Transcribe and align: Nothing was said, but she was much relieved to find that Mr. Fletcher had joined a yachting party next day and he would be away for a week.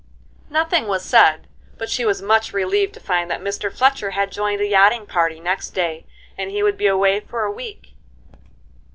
Nothing 0.49 0.87
was 0.87 1.05
said, 1.05 1.45
but 1.77 1.87
she 1.87 2.05
was 2.05 2.23
much 2.23 2.53
relieved 2.53 2.95
to 2.95 2.99
find 2.99 3.29
that 3.29 3.39
Mr. 3.39 3.71
Fletcher 3.71 4.09
had 4.17 4.31
joined 4.31 4.59
a 4.59 4.65
yachting 4.67 5.05
party 5.05 5.39
next 5.39 5.75
day 5.75 6.07
and 6.35 6.49
he 6.49 6.63
would 6.63 6.75
be 6.75 6.87
away 6.87 7.19
for 7.19 7.43
a 7.43 7.51
week. 7.51 7.93